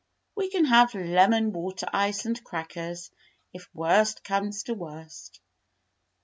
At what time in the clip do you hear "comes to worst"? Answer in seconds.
4.23-5.39